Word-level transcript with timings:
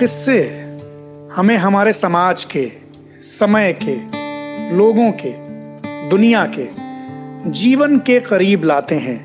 किस्से? 0.00 0.40
हमें 1.32 1.56
हमारे 1.56 1.92
समाज 1.92 2.44
के, 2.44 2.72
समय 3.22 3.78
के, 3.82 3.94
लोगों 4.76 5.12
के, 5.12 5.32
दुनिया 6.08 6.52
के, 6.58 6.66
जीवन 7.50 7.98
के 7.98 8.20
करीब 8.20 8.64
लाते 8.64 8.94
हैं। 8.94 9.18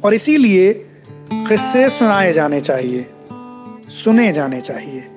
और 0.00 0.14
इसीलिए 0.14 0.86
किस्से 1.32 1.88
सुनाए 1.90 2.32
जाने 2.32 2.60
चाहिए, 2.60 3.06
सुने 3.88 4.32
जाने 4.32 4.60
चाहिए। 4.60 5.08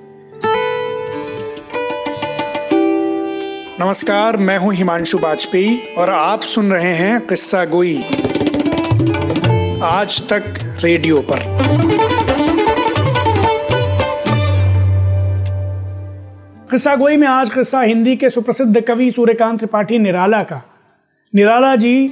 नमस्कार, 3.80 4.36
मैं 4.36 4.58
हूँ 4.58 4.74
हिमांशु 4.74 5.18
वाजपेयी 5.18 5.80
और 5.98 6.10
आप 6.10 6.40
सुन 6.40 6.72
रहे 6.72 6.94
हैं 6.94 7.26
किस्सा 7.26 7.64
गोई। 7.64 8.02
आज 9.82 10.28
तक 10.32 10.44
रेडियो 10.84 11.22
पर। 11.30 11.68
किस्सा 16.70 16.96
गोई 16.96 17.16
में 17.16 17.26
आज 17.28 17.50
किस्सा 17.50 17.80
हिंदी 17.80 18.16
के 18.16 18.30
सुप्रसिद्ध 18.30 18.80
कवि 18.80 19.10
सूर्यकांत 19.10 19.58
त्रिपाठी 19.58 19.98
निराला 19.98 20.42
का। 20.42 20.62
निराला 21.34 21.76
जी, 21.76 22.10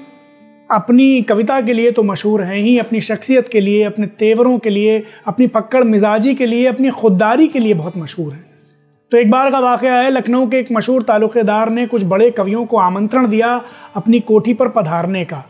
अपनी 0.70 1.22
कविता 1.22 1.60
के 1.60 1.72
लिए 1.72 1.90
तो 1.90 2.02
मशहूर 2.02 2.42
हैं 2.42 2.58
ही, 2.58 2.78
अपनी 2.78 3.00
शख्सियत 3.00 3.48
के 3.48 3.60
लिए, 3.60 3.84
अपने 3.84 4.06
तेवरों 4.06 4.58
के 4.58 4.70
लिए, 4.70 5.02
अपनी 5.26 5.46
पक्कड़ 5.46 5.84
मिजाजी 5.84 6.34
के 6.34 6.46
लिए, 6.46 6.66
अपनी 6.66 6.90
खुददारी 6.90 7.48
के 7.48 7.58
लिए 7.58 7.74
बहुत 7.74 7.96
मशहूर 7.96 8.32
हैं। 8.32 8.46
तो 9.10 9.18
एक 9.18 9.30
बार 9.30 9.50
का 9.50 9.60
वाक़ 9.60 9.86
है, 9.86 10.10
लखनऊ 10.10 10.46
के 10.46 10.56
एक 10.58 10.72
मशहूर 10.72 11.02
ताल्लुक़ेदार 11.02 11.70
ने 11.70 11.86
कुछ 11.86 12.04
बड़े 12.04 12.30
कवियों 12.30 12.66
को 12.66 12.76
आमंत्रण 12.76 13.26
दिया 13.26 13.64
अपनी 13.96 14.20
कोठी 14.20 14.54
पर 14.54 14.68
पधारने 14.68 15.24
का। 15.24 15.44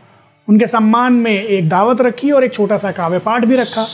उनके 0.49 0.67
सम्मान 0.67 1.13
में 1.13 1.43
एक 1.43 1.69
दावत 1.69 2.01
रखी 2.01 2.31
और 2.31 2.43
एक 2.43 2.53
छोटा 2.53 2.77
सा 2.77 2.91
काव्य 2.91 3.19
पाठ 3.19 3.45
भी 3.45 3.55
रखा। 3.55 3.87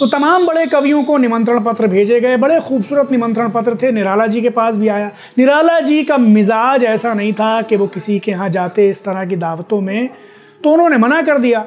तो 0.00 0.06
तमाम 0.06 0.46
बड़े 0.46 0.66
कवियों 0.66 1.02
को 1.04 1.16
निमंत्रण 1.18 1.62
पत्र 1.64 1.86
भेजे 1.86 2.20
गए, 2.20 2.36
बड़े 2.36 2.60
खूबसूरत 2.60 3.12
निमंत्रण 3.12 3.50
पत्र 3.50 3.74
थे। 3.74 3.92
निराला 3.92 4.26
जी 4.26 4.40
के 4.42 4.50
पास 4.50 4.76
भी 4.76 4.88
आया। 4.88 5.10
निराला 5.38 5.78
जी 5.80 6.02
का 6.04 6.16
मिजाज 6.18 6.84
ऐसा 6.84 7.14
नहीं 7.14 7.32
था 7.32 7.60
कि 7.62 7.76
वो 7.76 7.86
किसी 7.86 8.18
के 8.18 8.30
यहाँ 8.30 8.48
जाते 8.48 8.88
इस 8.90 9.04
तरह 9.04 9.24
की 9.24 9.36
दावतों 9.36 9.80
में 9.80 10.08
तो 10.64 10.70
उन्होंने 10.70 10.96
मना 10.96 11.22
कर 11.22 11.38
दिया। 11.38 11.64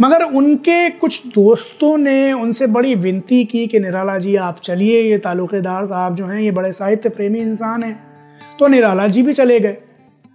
मगर 0.00 0.22
उनके 0.22 0.90
कुछ 0.90 1.26
दोस्तों 1.26 1.96
ने 1.98 2.32
उनसे 2.32 2.66
बड़ी 2.66 2.94
विनती 2.94 3.44
की 3.44 3.66
कि 3.66 3.80
निराला 3.80 4.18
जी, 4.18 4.36
आप 4.36 4.58
चलिए, 4.64 5.00
ये 5.02 5.18
ताल्लुकेदार 5.18 5.86
साहब 5.86 6.14
जो 6.14 6.26
हैं, 6.26 6.40
ये 6.40 6.50
बड़े 6.50 6.72
साहित्य 6.72 7.08
प्रेमी 7.08 7.38
इंसान 7.38 7.82
हैं। 7.82 7.98
तो 8.58 8.66
निराला 8.66 9.06
जी 9.08 9.22
भी 9.22 9.32
चले 9.32 9.60
गए। 9.60 9.76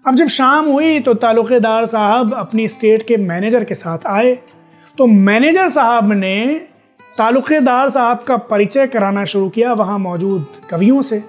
अब 0.07 0.15
जब 0.15 0.27
शाम 0.27 0.65
हुई 0.65 0.99
तो 0.99 1.13
ताल्लुकेदार 1.13 1.85
साहब 1.85 2.33
अपनी 2.33 2.67
स्टेट 2.67 3.07
के 3.07 3.17
मैनेजर 3.17 3.63
के 3.63 3.75
साथ 3.75 4.07
आए। 4.07 4.37
तो 4.97 5.07
मैनेजर 5.07 5.69
साहब 5.69 6.11
ने 6.11 6.61
ताल्लुकेदार 7.17 7.89
साहब 7.89 8.19
का 8.19 8.35
परिचय 8.37 8.87
कराना 8.87 9.23
शुरू 9.25 9.49
किया 9.49 9.73
वहाँ 9.73 9.97
मौजूद 9.99 10.45
कवियों 10.69 11.01
से। 11.01 11.23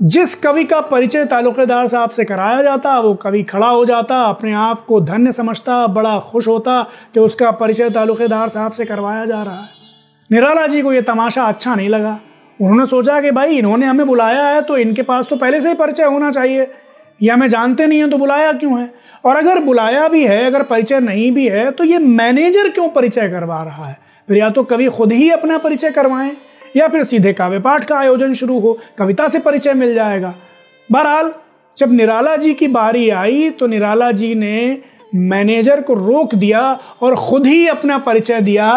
जिस 0.00 0.34
कवि 0.34 0.64
का 0.64 0.80
परिचय 0.80 1.24
ताल्लुकेदार 1.24 1.88
साहब 1.88 2.10
से 2.10 2.24
कराया 2.24 2.62
जाता, 2.62 2.98
वो 3.00 3.14
कवि 3.14 3.42
खड़ा 3.42 3.68
हो 3.68 3.84
जाता, 3.84 4.22
अपने 4.22 4.52
आप 4.52 4.84
को 4.86 5.00
धन्य 5.00 5.32
समझता, 5.32 5.86
बड़ा 5.86 6.18
खुश 6.20 6.48
होता 6.48 6.82
कि 7.14 7.20
उसका 7.20 7.50
परिचय 7.50 7.90
ताल्लुकेदार 7.90 8.48
साहब 8.48 8.72
से 8.72 8.84
करवाया 8.84 9.24
जा 9.24 9.42
रहा 9.42 9.60
है। 9.60 9.68
निराला 10.30 10.66
जी 10.66 10.82
को 10.82 10.92
ये 10.92 11.02
तमाशा 11.02 11.44
अच्छा 11.44 11.74
नहीं 11.74 11.88
लगा। 11.88 12.18
उन्होंने 12.60 12.86
सोचा 12.86 13.20
कि 13.20 13.30
भाई 13.30 13.58
इन्होंने 13.58 13.86
हमें 13.86 14.06
बुलाया 14.06 14.46
है 14.46 14.62
तो 14.62 14.76
इनके 14.76 15.02
पास 15.02 15.26
तो 15.30 15.36
पहले 15.36 15.60
से 15.60 15.68
ही 15.68 15.74
परिचय 15.74 16.04
होना 16.04 16.30
चाहिए। 16.30 16.66
ये 17.22 17.30
हमें 17.30 17.48
जानते 17.48 17.86
नहीं 17.86 17.98
हैं 17.98 18.10
तो 18.10 18.18
बुलाया 18.18 18.52
क्यों 18.52 18.80
है? 18.80 18.92
और 19.24 19.36
अगर 19.36 19.58
बुलाया 19.58 20.08
भी 20.08 20.24
है, 20.24 20.44
अगर 20.44 20.62
परिचय 20.62 21.00
नहीं 21.00 21.30
भी 21.32 21.48
है 21.48 21.70
तो 21.70 21.84
ये 21.84 21.98
मैनेजर 21.98 22.70
क्यों 22.70 22.88
परिचय 22.88 23.28
करवा 23.28 23.62
रहा 23.62 23.86
है? 23.86 24.05
फिर 24.28 24.38
या 24.38 24.50
तो 24.50 24.62
कवि 24.64 24.86
खुद 24.88 25.12
ही 25.12 25.30
अपना 25.30 25.58
परिचय 25.58 25.90
करवाएँ, 25.90 26.30
या 26.76 26.88
फिर 26.88 27.04
सीधे 27.04 27.32
काव्य 27.32 27.58
पाठ 27.58 27.84
का 27.84 27.98
आयोजन 27.98 28.34
शुरू 28.34 28.58
हो, 28.58 28.78
कविता 28.98 29.28
से 29.28 29.38
परिचय 29.38 29.74
मिल 29.74 29.94
जाएगा। 29.94 30.34
बहरहाल, 30.88 31.32
जब 31.76 31.92
निराला 31.92 32.36
जी 32.36 32.52
की 32.54 32.66
बारी 32.68 33.08
आई 33.10 33.48
तो 33.50 33.66
निराला 33.66 34.10
जी 34.12 34.34
ने 34.34 34.78
मैनेजर 35.14 35.80
को 35.80 35.94
रोक 35.96 36.34
दिया 36.34 36.60
और 37.02 37.14
खुद 37.18 37.46
ही 37.46 37.66
अपना 37.68 37.98
परिचय 37.98 38.40
दिया 38.40 38.68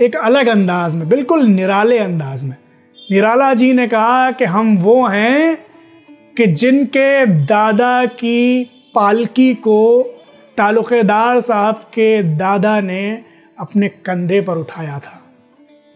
एक 0.00 0.16
अलग 0.16 0.46
अंदाज 0.46 0.94
में, 0.94 1.08
बिल्कुल 1.08 1.46
निराले 1.46 1.98
अंदाज 1.98 2.42
में। 2.42 2.56
निराला 2.96 3.52
जी 3.54 3.72
ने 3.72 3.86
कहा 3.88 4.30
कि 4.30 4.44
हम 4.44 4.76
वो 4.78 5.06
हैं 5.06 5.56
कि 6.36 6.46
जिनके 6.46 7.26
दादा 7.26 8.04
की 8.06 8.64
पालकी 8.94 9.54
को 9.56 10.02
तालुकेदार 10.58 11.40
साहब 11.40 11.74
के 11.94 12.22
दादा 12.36 12.80
ने 12.80 13.02
अपने 13.58 13.88
कंधे 14.06 14.40
पर 14.40 14.58
उठाया 14.58 14.98
था। 14.98 15.20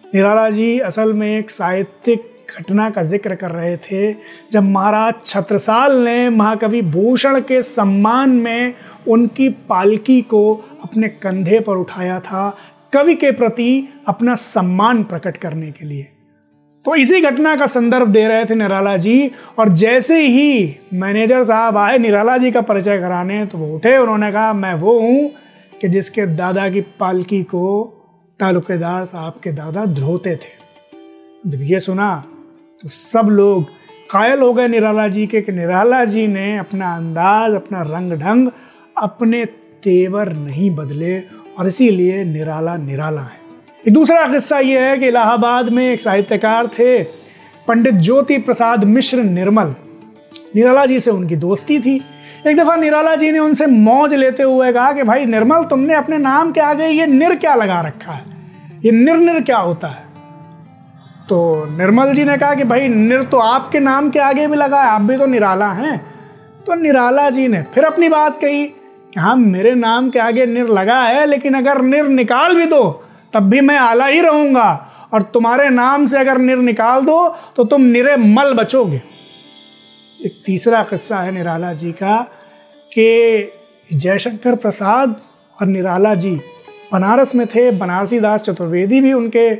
निराला 0.05 0.49
जी 0.51 0.79
असल 0.81 1.13
में 1.13 1.29
एक 1.29 1.51
साहित्यिक 1.51 2.31
घटना 2.51 2.89
का 2.91 3.03
ज़िक्र 3.03 3.35
कर 3.35 3.51
रहे 3.51 3.77
थे, 3.77 4.13
जब 4.53 4.63
महाराज 4.63 5.15
छत्रसाल 5.27 5.97
ने 5.99 6.29
महाकवि 6.31 6.81
भूषण 6.83 7.41
के 7.41 7.61
सम्मान 7.63 8.31
में 8.31 8.75
उनकी 9.09 9.49
पालकी 9.69 10.21
को 10.25 10.55
अपने 10.85 11.09
कंधे 11.09 11.61
पर 11.61 11.77
उठाया 11.77 12.19
था, 12.21 12.49
कवि 12.93 13.15
के 13.15 13.31
प्रति 13.33 13.89
अपना 14.09 14.35
सम्मान 14.37 15.03
प्रकट 15.05 15.37
करने 15.37 15.71
के 15.71 15.87
लिए। 15.87 16.09
तो 16.85 16.95
इसी 16.95 17.21
घटना 17.21 17.55
का 17.57 17.67
संदर्भ 17.67 18.09
दे 18.09 18.27
रहे 18.29 18.45
थे 18.45 18.55
निराला 18.55 18.97
जी, 18.97 19.31
और 19.59 19.69
जैसे 19.71 20.21
ही 20.21 20.77
मैनेजर 20.95 21.45
साहब 21.45 21.77
आए, 21.77 21.99
निराला 21.99 22.37
जी 22.39 22.51
का 22.51 22.61
परिचय 22.63 22.99
कराने 23.01 23.45
तो 23.47 23.59
वो 23.59 23.75
उठे, 23.77 23.97
उन्होंने 23.97 24.31
कहा, 24.33 24.53
मैं 24.53 24.75
वो 24.75 24.99
हूँ 25.01 25.31
कि 25.83 25.89
जिसके 25.89 26.27
दादा 26.27 26.69
की 26.71 26.81
पालकी 26.81 27.43
को 27.43 27.63
तालुकेदार 28.41 29.05
साहब 29.05 29.41
के 29.45 29.53
दादा 29.53 29.85
ध्रोते 29.85 30.35
थे। 30.37 31.51
जब 31.51 31.63
ये 31.63 31.81
सुना 31.81 32.25
तो 32.83 32.89
सब 32.89 33.29
लोग 33.31 33.65
कायल 34.11 34.41
हो 34.41 34.53
गए 34.55 34.69
निराला 34.69 35.09
जी 35.09 35.27
के 35.27 35.41
कि 35.43 35.53
निराला 35.53 36.05
जी 36.05 36.27
ने 36.27 36.57
अपना 36.59 36.95
अंदाज, 36.97 37.55
अपना 37.55 37.83
रंग 37.83 38.13
ढंग 38.13 38.51
अपने 39.03 39.45
तेवर 39.83 40.33
नहीं 40.33 40.71
बदले 40.71 41.19
और 41.59 41.67
इसीलिए 41.67 42.25
निराला 42.25 42.77
निराला 42.77 43.21
है। 43.21 43.41
एक 43.89 43.95
दूसरा 43.95 44.27
किस्सा 44.29 44.59
ये 44.59 44.81
है 44.81 44.99
कि 44.99 45.07
इलाहाबाद 45.07 45.69
में 45.69 45.85
एक 45.91 46.01
साहित्यकार 46.01 46.67
थे, 46.67 47.03
पंडित 47.69 47.95
ज्योति 47.95 48.39
प्रसाद 48.39 48.85
मिश्र 48.85 49.23
निर्मल। 49.23 49.75
निराला 50.55 50.87
जी 50.87 50.99
से 51.01 51.11
उनकी 51.11 51.37
दोस्ती 51.37 51.81
थी। 51.81 52.01
एक 52.47 52.57
दफ़ा 52.57 52.77
निराला 52.77 53.15
जी 53.17 53.31
ने 53.31 53.39
उनसे 53.39 53.67
मौज 53.67 54.15
लेते 54.15 54.43
हुए 54.43 54.73
कहा 54.73 54.93
कि 54.93 55.03
भाई 55.03 55.25
निर्मल, 55.25 55.65
तुमने 55.65 55.95
अपने 55.95 56.19
नाम 56.19 56.53
के 56.53 56.61
आगे 56.61 56.87
ये 56.87 57.07
निर 57.07 57.35
क्या 57.35 57.55
लगा 57.55 57.81
रखा 57.81 58.13
है? 58.13 58.25
ये 58.85 58.91
निर्निर 58.91 59.43
क्या 59.43 59.59
होता 59.59 59.89
है? 59.89 60.05
तो 61.29 61.67
निर्मल 61.77 62.13
जी 62.15 62.25
ने 62.25 62.37
कहा 62.39 62.55
कि 62.55 62.65
भाई, 62.65 62.89
निर 62.89 63.23
तो 63.23 63.39
आपके 63.39 63.81
नाम 63.81 64.11
के 64.11 64.19
आगे 64.19 64.47
भी 64.47 64.57
लगा 64.57 64.83
है, 64.83 64.89
आप 64.89 65.01
भी 65.01 65.17
तो 65.17 65.27
निराला 65.27 65.69
हैं। 65.73 65.97
तो 66.67 66.75
निराला 66.75 67.31
जी 67.31 67.49
ने 67.49 67.63
फिर 67.63 67.85
अपनी 67.85 68.09
बात 68.09 68.41
कही 68.41 68.67
कि 68.67 69.21
हाँ 69.21 69.37
मेरे 69.37 69.75
नाम 69.75 70.11
के 70.11 70.19
आगे 70.19 70.47
निर 70.47 70.69
लगा 70.69 71.01
है, 71.03 71.27
लेकिन 71.27 71.55
अगर 71.55 71.83
निर 71.83 72.09
निकाल 72.09 72.55
भी 72.55 72.67
दो, 72.67 73.05
तब 73.35 73.43
भी 73.43 73.61
मैं 73.61 73.79
आला 73.79 74.07
ही 74.07 74.21
रहूँगा। 74.21 74.89
और 75.15 75.23
तुम्हारे 75.23 75.69
नाम 75.69 76.07
से 76.07 76.19
अगर 76.19 76.39
निर 76.39 76.59
निकाल 76.59 77.05
दो 77.05 77.37
तो 77.57 77.65
तुम 77.65 77.83
निरे 77.83 78.17
मल 78.17 78.55
बचोगे। 78.55 79.03
एक 80.25 80.43
तीसरा 80.47 80.83
किस्सा 80.83 81.21
है 81.21 81.33
निराला 81.33 81.73
जी 81.75 81.93
का, 81.93 82.23
कि 82.93 83.51
जयशंकर 83.91 84.55
प्रसाद 84.57 85.21
और 85.59 85.67
निराला 85.67 86.15
जी 86.15 86.31
बनारस 86.93 87.35
में 87.35 87.47
थे, 87.47 87.71
बनारसी 87.71 88.21
दास 88.21 88.43
चतुर्वेदी 88.43 89.01
भी 89.01 89.13
उनके 89.13 89.55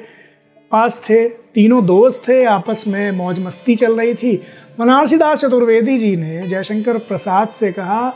पास 0.71 1.03
थे, 1.09 1.29
तीनों 1.29 1.85
दोस्त 1.87 2.23
थे, 2.29 2.45
आपस 2.45 2.85
में 2.87 3.11
मौज 3.13 3.39
मस्ती 3.39 3.77
चल 3.77 3.99
रही 4.01 4.15
थी। 4.15 4.35
बनारसी 4.79 5.17
दास 5.17 5.41
चतुर्वेदी 5.41 5.99
जी 5.99 6.15
ने 6.17 6.43
जयशंकर 6.43 6.99
प्रसाद 6.99 7.49
से 7.61 7.73
कहा 7.73 8.09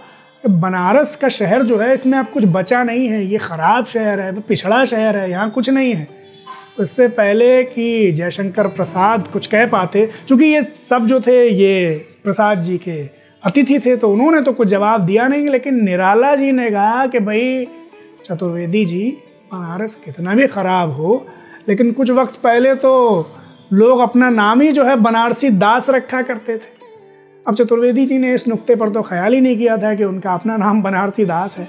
कि 0.44 0.48
बनारस 0.50 1.16
का 1.16 1.28
शहर 1.28 1.62
जो 1.62 1.78
है, 1.78 1.92
इसमें 1.94 2.18
अब 2.18 2.26
कुछ 2.26 2.44
बचा 2.44 2.82
नहीं 2.82 3.08
है, 3.08 3.24
ये 3.24 3.38
ख़राब 3.38 3.86
शहर 3.86 4.20
है 4.20 4.40
पिछड़ा 4.40 4.84
शहर 4.84 5.16
है, 5.16 5.30
यहाँ 5.30 5.50
कुछ 5.50 5.70
नहीं 5.70 5.94
है। 5.94 6.08
इससे 6.78 7.09
पहले 7.09 7.62
कि 7.64 8.12
जयशंकर 8.12 8.66
प्रसाद 8.69 9.28
कुछ 9.28 9.46
कह 9.46 9.67
पाते, 9.67 10.08
चूँकि 10.28 10.44
ये 10.44 10.62
सब 10.90 11.06
जो 11.06 11.20
थे, 11.20 11.49
ये 11.49 11.94
प्रसाद 12.25 12.62
जी 12.62 12.76
के 12.78 13.00
अतिथि 13.43 13.78
थे 13.78 13.96
तो 13.96 14.11
उन्होंने 14.12 14.40
तो 14.43 14.52
कुछ 14.52 14.69
जवाब 14.69 15.05
दिया 15.06 15.28
नहीं, 15.28 15.49
लेकिन 15.49 15.82
निराला 15.84 16.34
जी 16.37 16.50
ने 16.52 16.70
कहा 16.70 17.06
कि 17.06 17.20
भाई, 17.20 17.67
चतुर्वेदी 18.25 18.84
जी, 18.84 19.02
बनारस 19.52 19.94
कितना 19.96 20.34
भी 20.34 20.46
ख़राब 20.46 20.93
हो, 20.93 21.26
लेकिन 21.69 21.93
कुछ 21.93 22.11
वक्त 22.11 22.34
पहले 22.34 22.75
तो 22.75 22.94
लोग 23.73 24.00
अपना 24.00 24.31
नाम 24.31 24.61
ही 24.61 24.73
जो 24.73 24.84
है 24.84 24.96
बनारसी 24.96 25.50
दास 25.50 25.90
रखा 25.90 26.23
करते 26.23 26.56
थे। 26.56 26.75
अब 27.46 27.55
चतुर्वेदी 27.55 28.06
जी 28.06 28.19
ने 28.19 28.34
इस 28.34 28.49
नुक्ते 28.49 28.75
पर 28.75 28.90
तो 28.90 29.02
ख्याल 29.02 29.34
ही 29.34 29.40
नहीं 29.40 29.56
किया 29.58 29.76
था 29.76 29.94
कि 29.94 30.05
उनका 30.05 30.34
अपना 30.34 30.56
नाम 30.56 30.82
बनारसी 30.82 31.25
दास 31.25 31.56
है। 31.58 31.69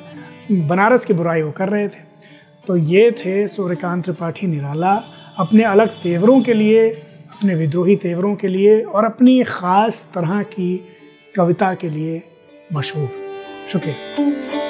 बनारस 0.68 1.06
की 1.06 1.14
बुराई 1.14 1.42
वो 1.42 1.52
कर 1.52 1.70
रहे 1.70 1.88
थे। 1.88 2.07
तो 2.68 2.76
ये 2.78 3.12
थे 3.12 3.48
सूर्यकांत 3.48 4.04
त्रिपाठी 4.04 4.48
निराला, 4.48 4.94
अपने 5.38 5.64
अलग 5.64 5.88
तेवरों 5.88 6.42
के 6.42 6.54
लिए, 6.54 6.90
अपने 7.32 7.56
विद्रोही 7.56 7.96
तेवरों 7.96 8.36
के 8.36 8.48
लिए 8.48 8.82
और 8.82 9.06
अपनी 9.06 9.44
ख़ास 9.44 10.12
तरह 10.16 10.44
की 10.44 10.88
कविता 11.36 11.74
के 11.74 11.90
लिए 11.90 12.22
मशहूर। 12.74 13.10
शुक्रिया। 13.72 14.67